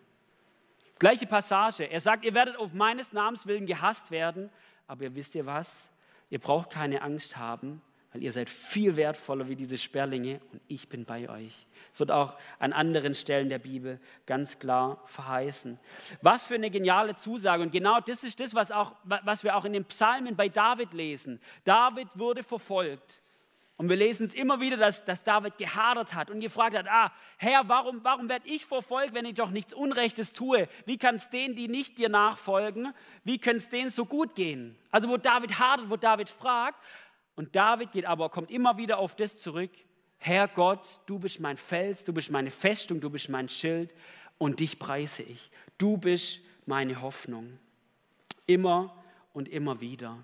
[1.00, 1.90] Gleiche Passage.
[1.90, 4.48] Er sagt, ihr werdet auf meines Namens willen gehasst werden,
[4.86, 5.88] aber ihr wisst ihr was?
[6.34, 7.80] Ihr braucht keine Angst haben,
[8.12, 11.64] weil ihr seid viel wertvoller wie diese Sperlinge und ich bin bei euch.
[11.92, 15.78] Es wird auch an anderen Stellen der Bibel ganz klar verheißen.
[16.22, 17.62] Was für eine geniale Zusage.
[17.62, 20.92] Und genau das ist das, was, auch, was wir auch in den Psalmen bei David
[20.92, 21.40] lesen.
[21.62, 23.22] David wurde verfolgt.
[23.76, 27.12] Und wir lesen es immer wieder, dass, dass David gehadert hat und gefragt hat, ah,
[27.38, 30.68] Herr, warum, warum werde ich verfolgt, wenn ich doch nichts Unrechtes tue?
[30.86, 34.76] Wie kann es denen, die nicht dir nachfolgen, wie kann es denen so gut gehen?
[34.92, 36.78] Also wo David hadert, wo David fragt,
[37.36, 39.72] und David geht aber, kommt immer wieder auf das zurück,
[40.18, 43.92] Herr Gott, du bist mein Fels, du bist meine Festung, du bist mein Schild
[44.38, 45.50] und dich preise ich.
[45.76, 47.58] Du bist meine Hoffnung.
[48.46, 50.18] Immer und immer wieder.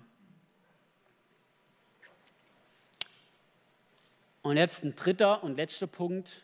[4.41, 6.43] Und jetzt ein dritter und letzter Punkt.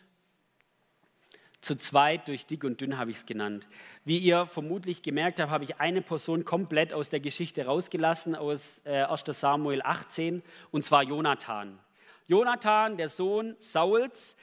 [1.60, 3.66] Zu zweit durch dick und dünn habe ich es genannt.
[4.04, 8.80] Wie ihr vermutlich gemerkt habt, habe ich eine Person komplett aus der Geschichte rausgelassen, aus
[8.84, 11.80] äh, 1 Samuel 18, und zwar Jonathan.
[12.28, 14.36] Jonathan, der Sohn Sauls,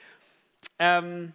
[0.78, 1.32] ähm,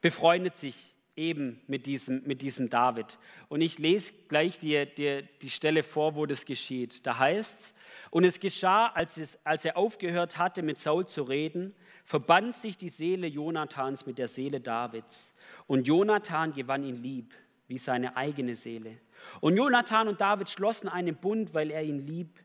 [0.00, 3.18] befreundet sich eben mit diesem, mit diesem David.
[3.48, 7.06] Und ich lese gleich die, die, die Stelle vor, wo das geschieht.
[7.06, 7.74] Da heißt es,
[8.10, 11.74] und es geschah, als, es, als er aufgehört hatte, mit Saul zu reden,
[12.04, 15.34] verband sich die Seele Jonathans mit der Seele Davids.
[15.66, 17.34] Und Jonathan gewann ihn lieb,
[17.66, 18.98] wie seine eigene Seele.
[19.40, 22.38] Und Jonathan und David schlossen einen Bund, weil er ihn lieb,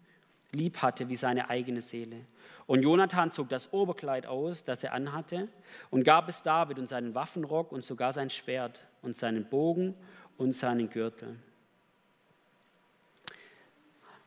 [0.51, 2.25] lieb hatte, wie seine eigene Seele.
[2.69, 5.47] Und Jonathan zog das Oberkleid aus, das er anhatte,
[5.89, 9.95] und gab es David und seinen Waffenrock und sogar sein Schwert und seinen Bogen
[10.37, 11.35] und seinen Gürtel.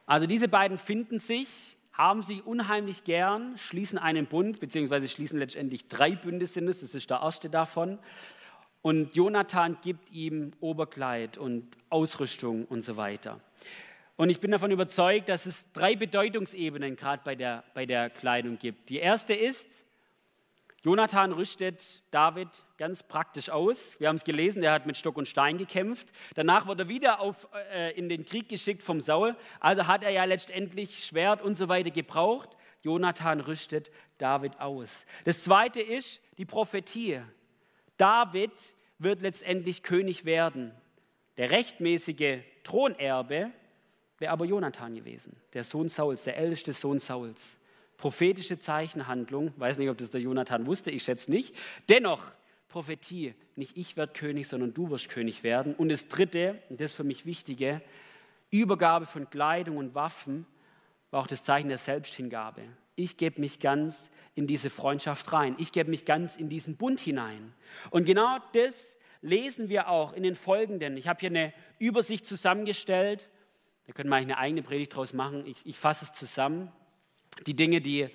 [0.06, 5.86] Also diese beiden finden sich haben sich unheimlich gern, schließen einen Bund, beziehungsweise schließen letztendlich
[5.86, 8.00] drei Bünde sind es, das ist der erste davon.
[8.80, 13.38] Und Jonathan gibt ihm Oberkleid und Ausrüstung und so weiter.
[14.22, 18.56] Und ich bin davon überzeugt, dass es drei Bedeutungsebenen gerade bei der, bei der Kleidung
[18.56, 18.88] gibt.
[18.88, 19.84] Die erste ist,
[20.84, 22.46] Jonathan rüstet David
[22.78, 23.98] ganz praktisch aus.
[23.98, 26.12] Wir haben es gelesen, er hat mit Stock und Stein gekämpft.
[26.36, 29.34] Danach wurde er wieder auf, äh, in den Krieg geschickt vom Saul.
[29.58, 32.50] Also hat er ja letztendlich Schwert und so weiter gebraucht.
[32.82, 35.04] Jonathan rüstet David aus.
[35.24, 37.22] Das zweite ist die Prophetie.
[37.96, 38.52] David
[38.98, 40.70] wird letztendlich König werden.
[41.38, 43.50] Der rechtmäßige Thronerbe
[44.22, 47.58] wäre aber Jonathan gewesen, der Sohn Sauls, der älteste Sohn Sauls
[48.02, 49.52] prophetische Zeichenhandlung.
[49.58, 51.54] Weiß nicht, ob das der Jonathan wusste, ich schätze nicht.
[51.88, 52.20] Dennoch,
[52.68, 55.76] Prophetie, nicht ich werde König, sondern du wirst König werden.
[55.76, 57.80] Und das Dritte, und das für mich Wichtige,
[58.50, 60.46] Übergabe von Kleidung und Waffen
[61.12, 62.62] war auch das Zeichen der Selbsthingabe.
[62.96, 65.54] Ich gebe mich ganz in diese Freundschaft rein.
[65.58, 67.52] Ich gebe mich ganz in diesen Bund hinein.
[67.90, 70.96] Und genau das lesen wir auch in den folgenden.
[70.96, 73.30] Ich habe hier eine Übersicht zusammengestellt.
[73.86, 75.44] Da können wir eine eigene Predigt draus machen.
[75.46, 76.70] Ich, ich fasse es zusammen
[77.46, 78.08] die Dinge, die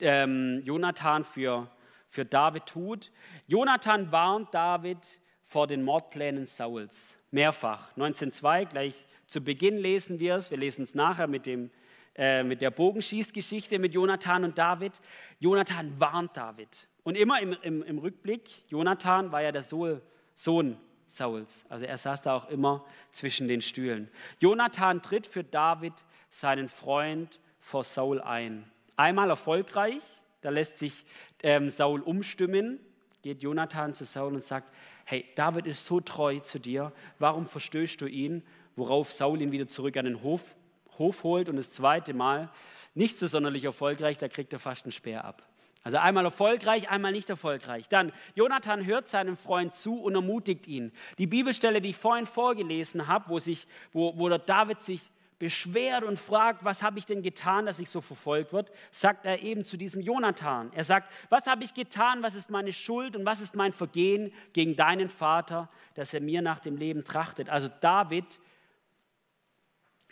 [0.00, 1.70] ähm, Jonathan für,
[2.08, 3.12] für David tut.
[3.46, 4.98] Jonathan warnt David
[5.44, 7.16] vor den Mordplänen Sauls.
[7.30, 7.96] Mehrfach.
[7.96, 10.50] 19.2, gleich zu Beginn lesen wir es.
[10.50, 11.70] Wir lesen es nachher mit, dem,
[12.14, 15.00] äh, mit der Bogenschießgeschichte mit Jonathan und David.
[15.38, 16.88] Jonathan warnt David.
[17.04, 20.76] Und immer im, im, im Rückblick, Jonathan war ja der Sohn
[21.12, 21.64] Sauls.
[21.68, 24.08] Also er saß da auch immer zwischen den Stühlen.
[24.40, 25.92] Jonathan tritt für David
[26.30, 28.70] seinen Freund vor Saul ein.
[28.96, 30.02] Einmal erfolgreich,
[30.40, 31.04] da lässt sich
[31.42, 32.80] ähm, Saul umstimmen,
[33.22, 38.00] geht Jonathan zu Saul und sagt, hey, David ist so treu zu dir, warum verstößt
[38.00, 38.42] du ihn?
[38.74, 40.56] Worauf Saul ihn wieder zurück an den Hof,
[40.98, 42.50] Hof holt und das zweite Mal,
[42.94, 45.42] nicht so sonderlich erfolgreich, da kriegt er fast einen Speer ab.
[45.84, 47.88] Also einmal erfolgreich, einmal nicht erfolgreich.
[47.88, 50.92] Dann, Jonathan hört seinem Freund zu und ermutigt ihn.
[51.18, 56.04] Die Bibelstelle, die ich vorhin vorgelesen habe, wo, sich, wo, wo der David sich beschwert
[56.04, 59.64] und fragt, was habe ich denn getan, dass ich so verfolgt wird, sagt er eben
[59.64, 60.70] zu diesem Jonathan.
[60.72, 64.32] Er sagt, was habe ich getan, was ist meine Schuld und was ist mein Vergehen
[64.52, 67.48] gegen deinen Vater, dass er mir nach dem Leben trachtet.
[67.48, 68.24] Also David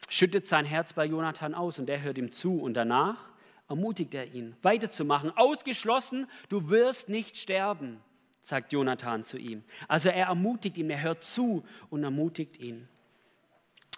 [0.08, 3.30] schüttet sein Herz bei Jonathan aus und er hört ihm zu und danach
[3.70, 5.30] ermutigt er ihn, weiterzumachen.
[5.36, 8.00] Ausgeschlossen, du wirst nicht sterben,
[8.40, 9.62] sagt Jonathan zu ihm.
[9.88, 12.88] Also er ermutigt ihn, er hört zu und ermutigt ihn.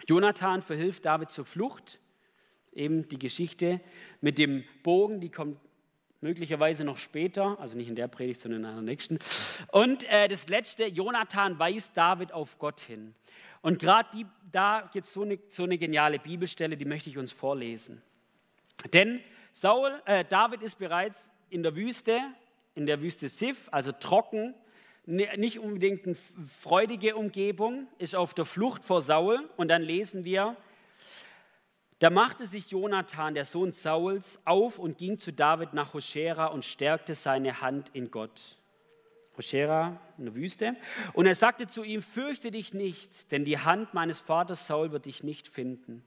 [0.07, 1.99] Jonathan verhilft David zur Flucht.
[2.71, 3.81] Eben die Geschichte
[4.21, 5.57] mit dem Bogen, die kommt
[6.21, 9.19] möglicherweise noch später, also nicht in der Predigt, sondern in einer nächsten.
[9.71, 13.13] Und äh, das letzte, Jonathan weist David auf Gott hin.
[13.61, 14.09] Und gerade
[14.51, 18.01] da gibt es so eine, so eine geniale Bibelstelle, die möchte ich uns vorlesen.
[18.91, 19.21] Denn
[19.55, 22.19] Saul, äh, David ist bereits in der Wüste,
[22.73, 24.55] in der Wüste Sif, also trocken,
[25.05, 29.47] nicht unbedingt eine freudige Umgebung, ist auf der Flucht vor Saul.
[29.57, 30.55] Und dann lesen wir,
[31.99, 36.65] da machte sich Jonathan, der Sohn Sauls, auf und ging zu David nach Hoshera und
[36.65, 38.57] stärkte seine Hand in Gott.
[39.37, 40.75] Hoshera in der Wüste.
[41.13, 45.05] Und er sagte zu ihm, fürchte dich nicht, denn die Hand meines Vaters Saul wird
[45.05, 46.03] dich nicht finden.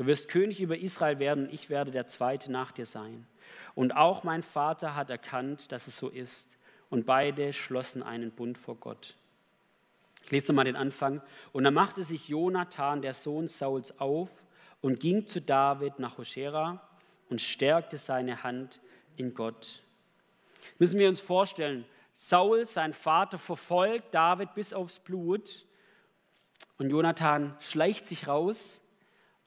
[0.00, 3.26] Du wirst König über Israel werden und ich werde der Zweite nach dir sein.
[3.74, 6.48] Und auch mein Vater hat erkannt, dass es so ist.
[6.88, 9.14] Und beide schlossen einen Bund vor Gott.
[10.24, 11.20] Ich lese mal den Anfang.
[11.52, 14.30] Und da machte sich Jonathan, der Sohn Sauls, auf
[14.80, 16.80] und ging zu David nach Hoshera
[17.28, 18.80] und stärkte seine Hand
[19.16, 19.82] in Gott.
[20.78, 21.84] Müssen wir uns vorstellen,
[22.14, 25.66] Saul, sein Vater, verfolgt David bis aufs Blut
[26.78, 28.79] und Jonathan schleicht sich raus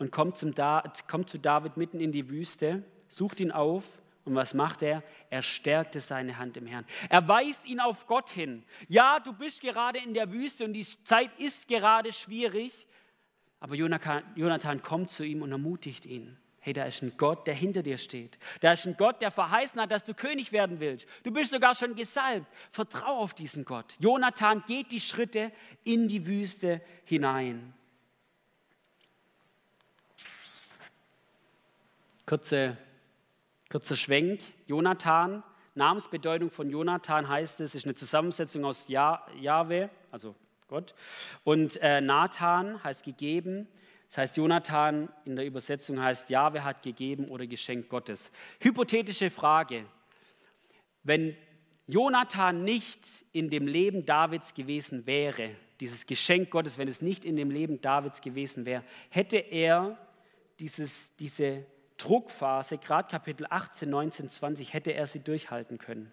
[0.04, 3.86] und kommt, zum da kommt zu David mitten in die Wüste, sucht ihn auf
[4.26, 5.02] und was macht er?
[5.30, 6.86] Er stärkte seine Hand im Herrn.
[7.08, 8.66] Er weist ihn auf Gott hin.
[8.90, 12.86] Ja, du bist gerade in der Wüste und die Zeit ist gerade schwierig,
[13.62, 16.38] aber Jonathan, kommt zu ihm und ermutigt ihn.
[16.60, 18.38] Hey, da ist ein Gott, der hinter dir steht.
[18.60, 21.08] Da ist ein Gott, der verheißen hat, dass du König werden willst.
[21.24, 22.48] Du bist sogar schon gesalbt.
[22.72, 23.96] Vertrau auf diesen Gott.
[24.00, 25.54] Jonathan geht die Schritte
[25.86, 27.74] in die Wüste hinein.
[32.34, 32.76] Kurze,
[33.70, 34.42] kurzer Schwenk.
[34.66, 35.44] Jonathan,
[35.76, 40.34] Namensbedeutung von Jonathan heißt es, ist eine Zusammensetzung aus Jahwe, also
[40.68, 40.96] Gott.
[41.44, 43.68] Und äh, Nathan heißt gegeben.
[44.10, 48.32] Das heißt, Jonathan in der Übersetzung heißt, Jahwe hat gegeben oder Geschenk Gottes.
[48.60, 49.86] Hypothetische Frage.
[51.04, 51.38] Wenn
[51.86, 57.36] Jonathan nicht in dem Leben Davids gewesen wäre, dieses Geschenk Gottes, wenn es nicht in
[57.36, 60.00] dem Leben Davids gewesen wäre, hätte er
[60.58, 66.12] dieses, diese Druckphase, gerade Kapitel 18, 19, 20, hätte er sie durchhalten können.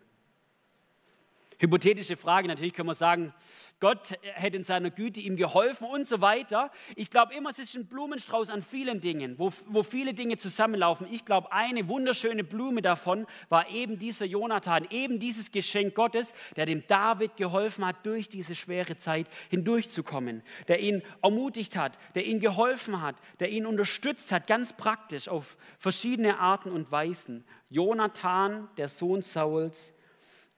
[1.61, 3.35] Hypothetische Frage, natürlich können wir sagen,
[3.81, 6.70] Gott hätte in seiner Güte ihm geholfen und so weiter.
[6.96, 11.07] Ich glaube immer, es ist ein Blumenstrauß an vielen Dingen, wo, wo viele Dinge zusammenlaufen.
[11.11, 16.64] Ich glaube, eine wunderschöne Blume davon war eben dieser Jonathan, eben dieses Geschenk Gottes, der
[16.64, 22.40] dem David geholfen hat, durch diese schwere Zeit hindurchzukommen, der ihn ermutigt hat, der ihn
[22.40, 27.44] geholfen hat, der ihn unterstützt hat, ganz praktisch auf verschiedene Arten und Weisen.
[27.68, 29.92] Jonathan, der Sohn Sauls,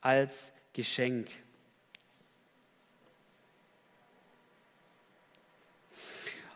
[0.01, 1.29] als Geschenk.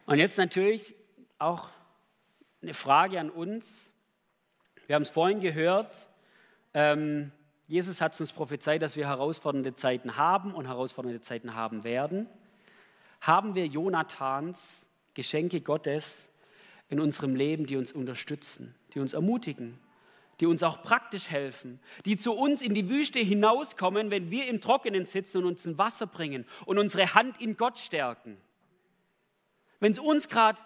[0.07, 0.94] Und jetzt natürlich
[1.38, 1.68] auch
[2.62, 3.90] eine Frage an uns.
[4.87, 6.09] Wir haben es vorhin gehört,
[6.74, 7.33] ähm,
[7.68, 12.29] Jesus hat uns prophezeit, dass wir herausfordernde Zeiten haben und herausfordernde Zeiten haben werden.
[13.20, 16.29] Haben wir Jonathans Geschenke Gottes
[16.88, 19.79] in unserem Leben, die uns unterstützen, die uns ermutigen,
[20.40, 24.61] die uns auch praktisch helfen, die zu uns in die Wüste hinauskommen, wenn wir im
[24.61, 28.37] Trockenen sitzen und uns ein Wasser bringen und unsere Hand in Gott stärken.
[29.81, 30.61] Wenn es uns gerade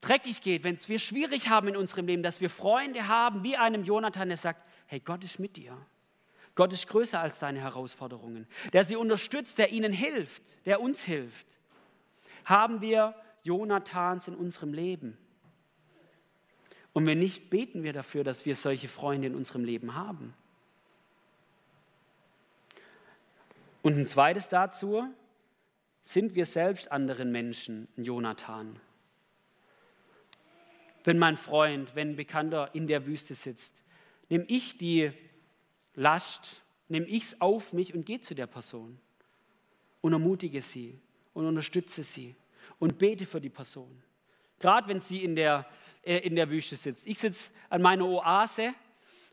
[0.00, 3.56] dreckig geht, wenn es wir schwierig haben in unserem Leben, dass wir Freunde haben, wie
[3.56, 5.76] einem Jonathan, der sagt, hey, Gott ist mit dir.
[6.54, 11.46] Gott ist größer als deine Herausforderungen, der sie unterstützt, der ihnen hilft, der uns hilft.
[12.44, 15.16] Haben wir Jonathans in unserem Leben?
[16.98, 20.34] Und wenn nicht, beten wir dafür, dass wir solche Freunde in unserem Leben haben.
[23.82, 25.04] Und ein zweites dazu,
[26.02, 28.80] sind wir selbst anderen Menschen Jonathan?
[31.04, 33.80] Wenn mein Freund, wenn ein Bekannter in der Wüste sitzt,
[34.28, 35.12] nehme ich die
[35.94, 38.98] Last, nehme ich es auf mich und gehe zu der Person
[40.00, 40.98] und ermutige sie
[41.32, 42.34] und unterstütze sie
[42.80, 44.02] und bete für die Person.
[44.58, 45.64] Gerade wenn sie in der
[46.16, 47.06] in der Wüste sitzt.
[47.06, 48.72] Ich sitze an meiner Oase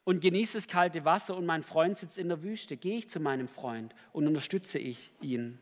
[0.04, 2.78] und genieße das kalte Wasser und mein Freund sitzt in der Wüste.
[2.78, 5.60] Gehe ich zu meinem Freund und unterstütze ich ihn.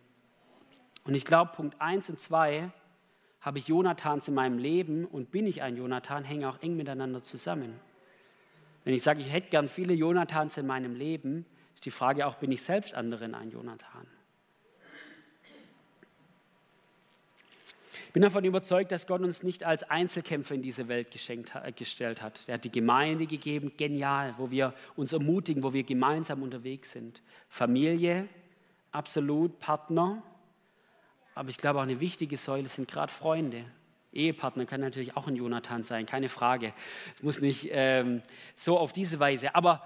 [1.05, 2.71] Und ich glaube, Punkt 1 und 2
[3.41, 7.21] habe ich Jonathans in meinem Leben und bin ich ein Jonathan, hängen auch eng miteinander
[7.21, 7.79] zusammen.
[8.83, 11.45] Wenn ich sage, ich hätte gern viele Jonathans in meinem Leben,
[11.75, 14.07] ist die Frage auch, bin ich selbst anderen ein Jonathan?
[18.13, 22.21] Bin davon überzeugt, dass Gott uns nicht als Einzelkämpfer in diese Welt geschenkt, äh, gestellt
[22.21, 22.39] hat.
[22.47, 27.21] Er hat die Gemeinde gegeben, genial, wo wir uns ermutigen, wo wir gemeinsam unterwegs sind.
[27.49, 28.27] Familie,
[28.91, 30.21] absolut, Partner,
[31.35, 33.65] aber ich glaube auch eine wichtige Säule sind gerade Freunde.
[34.11, 36.73] Ehepartner kann natürlich auch ein Jonathan sein, keine Frage.
[37.15, 38.21] Es muss nicht ähm,
[38.55, 39.55] so auf diese Weise.
[39.55, 39.83] Aber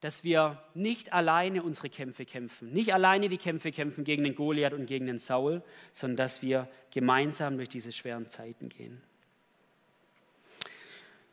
[0.00, 4.74] dass wir nicht alleine unsere Kämpfe kämpfen, nicht alleine die Kämpfe kämpfen gegen den Goliath
[4.74, 9.00] und gegen den Saul, sondern dass wir gemeinsam durch diese schweren Zeiten gehen.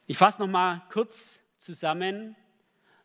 [0.05, 2.35] Ich fasse noch mal kurz zusammen.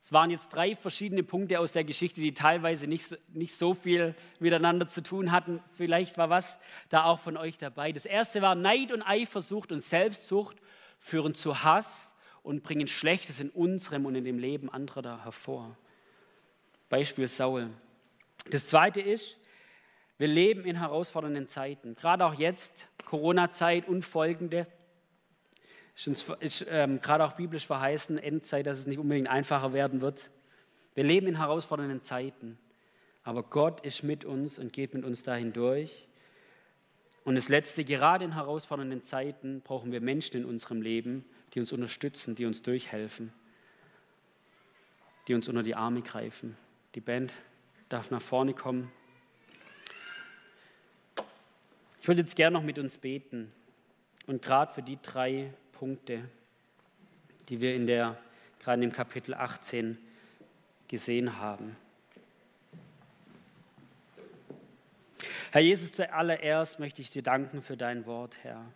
[0.02, 4.14] Es waren jetzt drei verschiedene Punkte aus der Geschichte, die teilweise nicht, nicht so viel
[4.38, 5.60] miteinander zu tun hatten.
[5.74, 7.92] Vielleicht war was da auch von euch dabei.
[7.92, 10.56] Das erste war Neid und Eifersucht und Selbstsucht
[10.98, 15.76] führen zu Hass und bringen Schlechtes in unserem und in dem Leben anderer da hervor.
[16.88, 17.68] Beispiel Saul.
[18.50, 19.38] Das zweite ist,
[20.16, 21.94] wir leben in herausfordernden Zeiten.
[21.94, 24.66] Gerade auch jetzt, Corona-Zeit und folgende.
[25.94, 30.30] Ist, ist ähm, gerade auch biblisch verheißen, Endzeit, dass es nicht unbedingt einfacher werden wird.
[30.94, 32.58] Wir leben in herausfordernden Zeiten.
[33.22, 36.08] Aber Gott ist mit uns und geht mit uns dahin durch.
[37.24, 41.72] Und das Letzte, gerade in herausfordernden Zeiten brauchen wir Menschen in unserem Leben, die uns
[41.72, 43.32] unterstützen, die uns durchhelfen,
[45.26, 46.56] die uns unter die Arme greifen.
[46.94, 47.32] Die Band
[47.88, 48.90] darf nach vorne kommen.
[52.00, 53.52] Ich würde jetzt gerne noch mit uns beten
[54.26, 56.28] und gerade für die drei Punkte,
[57.48, 58.18] die wir in der,
[58.60, 59.98] gerade im Kapitel 18
[60.86, 61.76] gesehen haben.
[65.50, 68.66] Herr Jesus, zuallererst möchte ich dir danken für dein Wort, Herr.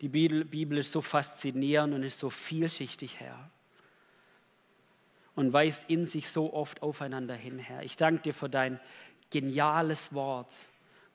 [0.00, 3.50] Die Bibel ist so faszinierend und ist so vielschichtig, Herr.
[5.34, 7.82] Und weist in sich so oft aufeinander hin, Herr.
[7.82, 8.80] Ich danke dir für dein
[9.30, 10.54] geniales Wort,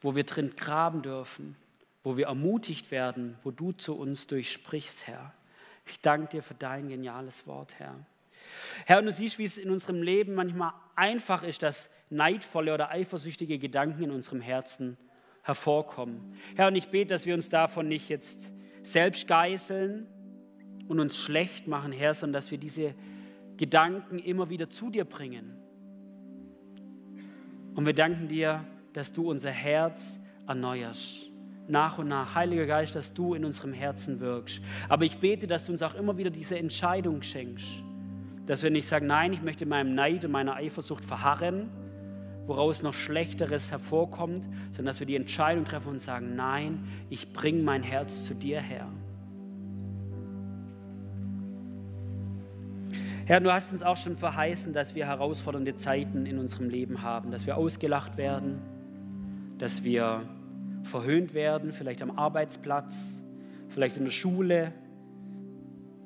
[0.02, 1.56] wo wir drin graben dürfen,
[2.04, 5.34] wo wir ermutigt werden, wo du zu uns durchsprichst, Herr.
[5.86, 7.96] Ich danke dir für dein geniales Wort, Herr.
[8.86, 12.89] Herr, und du siehst, wie es in unserem Leben manchmal einfach ist, dass neidvolle oder
[12.89, 14.98] eifersüchtige Gedanken in unserem Herzen
[15.41, 16.34] hervorkommen.
[16.56, 18.52] Herr, und ich bete, dass wir uns davon nicht jetzt
[18.84, 20.08] selbst geißeln
[20.88, 22.95] und uns schlecht machen, Herr, sondern dass wir diese
[23.58, 25.56] Gedanken immer wieder zu dir bringen.
[27.75, 31.28] Und wir danken dir, dass du unser Herz erneuerst.
[31.67, 34.60] Nach und nach, Heiliger Geist, dass du in unserem Herzen wirkst.
[34.88, 37.84] Aber ich bete, dass du uns auch immer wieder diese Entscheidung schenkst.
[38.47, 41.69] Dass wir nicht sagen, nein, ich möchte meinem Neid und meiner Eifersucht verharren,
[42.50, 47.64] woraus noch Schlechteres hervorkommt, sondern dass wir die Entscheidung treffen und sagen, nein, ich bringe
[47.64, 48.88] mein Herz zu dir her.
[53.26, 57.30] Herr, du hast uns auch schon verheißen, dass wir herausfordernde Zeiten in unserem Leben haben,
[57.30, 58.60] dass wir ausgelacht werden,
[59.60, 60.24] dass wir
[60.82, 63.22] verhöhnt werden, vielleicht am Arbeitsplatz,
[63.68, 64.74] vielleicht in der Schule,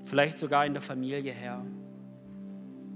[0.03, 1.63] vielleicht sogar in der Familie, Herr.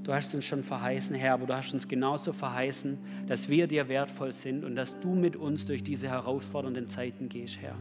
[0.07, 3.89] Du hast uns schon verheißen, Herr, aber du hast uns genauso verheißen, dass wir dir
[3.89, 7.75] wertvoll sind und dass du mit uns durch diese herausfordernden Zeiten gehst, Herr.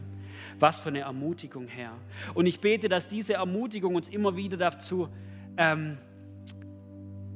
[0.59, 1.93] Was für eine Ermutigung, Herr.
[2.35, 5.09] Und ich bete, dass diese Ermutigung uns immer wieder dazu,
[5.57, 5.99] ähm,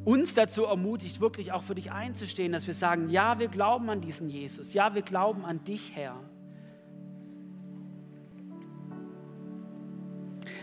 [0.05, 4.01] uns dazu ermutigt, wirklich auch für dich einzustehen, dass wir sagen, ja, wir glauben an
[4.01, 6.17] diesen Jesus, ja, wir glauben an dich, Herr.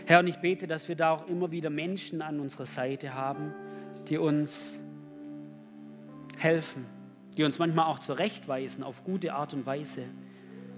[0.04, 3.54] Herr, und ich bete, dass wir da auch immer wieder Menschen an unserer Seite haben,
[4.08, 4.80] die uns
[6.36, 6.86] helfen,
[7.36, 10.04] die uns manchmal auch zurechtweisen auf gute Art und Weise,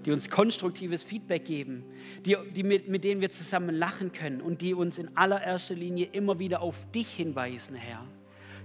[0.05, 1.83] die uns konstruktives Feedback geben,
[2.25, 6.07] die, die mit, mit denen wir zusammen lachen können und die uns in allererster Linie
[6.11, 8.03] immer wieder auf dich hinweisen, Herr,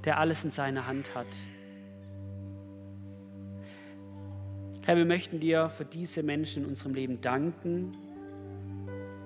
[0.05, 1.26] der alles in seiner Hand hat.
[4.85, 7.92] Herr, wir möchten dir für diese Menschen in unserem Leben danken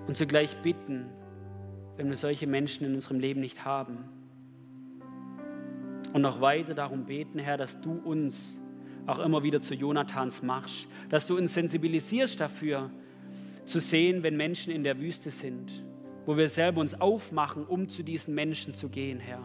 [0.07, 1.07] und zugleich bitten,
[1.97, 4.20] wenn wir solche Menschen in unserem Leben nicht haben,
[6.13, 8.61] und noch weiter darum beten, Herr, dass du uns
[9.07, 12.91] auch immer wieder zu Jonathans machst, dass du uns sensibilisierst dafür,
[13.65, 15.85] zu sehen, wenn Menschen in der Wüste sind,
[16.27, 19.43] wo wir selber uns aufmachen, um zu diesen Menschen zu gehen, Herr.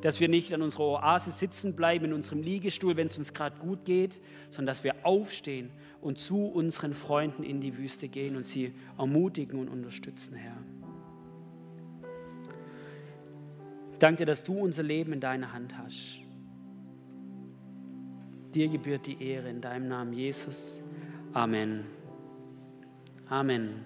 [0.00, 3.58] Dass wir nicht an unserer Oase sitzen bleiben, in unserem Liegestuhl, wenn es uns gerade
[3.58, 8.44] gut geht, sondern dass wir aufstehen und zu unseren Freunden in die Wüste gehen und
[8.44, 10.56] sie ermutigen und unterstützen, Herr.
[13.98, 16.18] Danke dir, dass du unser Leben in deiner Hand hast.
[18.54, 20.80] Dir gebührt die Ehre in deinem Namen, Jesus.
[21.32, 21.84] Amen.
[23.28, 23.84] Amen.